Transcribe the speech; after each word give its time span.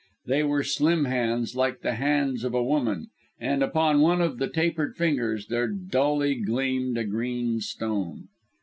They 0.25 0.41
were 0.41 0.63
slim 0.63 1.05
hands, 1.05 1.55
like 1.55 1.81
the 1.81 1.93
hands 1.93 2.43
of 2.43 2.55
a 2.55 2.63
woman, 2.63 3.11
and, 3.39 3.61
upon 3.61 4.01
one 4.01 4.19
of 4.19 4.39
the 4.39 4.47
tapered 4.49 4.95
fingers, 4.95 5.45
there 5.45 5.67
dully 5.67 6.33
gleamed 6.39 6.97
a 6.97 7.03
green 7.03 7.59
stone. 7.59 8.27